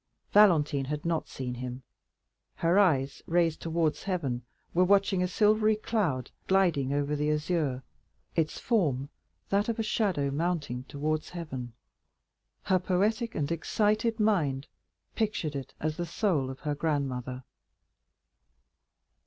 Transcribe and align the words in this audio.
Valentine 0.31 0.85
had 0.85 1.05
not 1.05 1.29
seen 1.29 1.53
him. 1.53 1.83
Her 2.55 2.79
eyes, 2.79 3.21
raised 3.27 3.61
towards 3.61 4.01
heaven, 4.01 4.41
were 4.73 4.83
watching 4.83 5.21
a 5.21 5.27
silvery 5.27 5.75
cloud 5.75 6.31
gliding 6.47 6.91
over 6.91 7.15
the 7.15 7.29
azure, 7.29 7.83
its 8.35 8.57
form 8.57 9.09
that 9.49 9.69
of 9.69 9.77
a 9.77 9.83
shadow 9.83 10.31
mounting 10.31 10.85
towards 10.85 11.29
heaven. 11.29 11.73
Her 12.63 12.79
poetic 12.79 13.35
and 13.35 13.51
excited 13.51 14.19
mind 14.19 14.65
pictured 15.13 15.55
it 15.55 15.75
as 15.79 15.97
the 15.97 16.07
soul 16.07 16.49
of 16.49 16.61
her 16.61 16.73
grandmother. 16.73 17.43